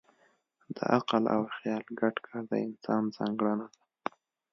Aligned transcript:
د 0.75 0.77
عقل 0.95 1.23
او 1.35 1.41
خیال 1.55 1.83
ګډ 1.99 2.15
کار 2.27 2.41
د 2.51 2.53
انسان 2.67 3.03
ځانګړنه 3.15 3.67
ده. 3.73 3.81